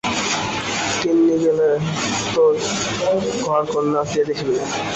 তিন্নি 1.01 1.35
গেলে 1.43 1.69
তোর 2.33 2.53
ঘরকন্না 3.43 4.01
কে 4.11 4.21
দেখিবে। 4.29 4.57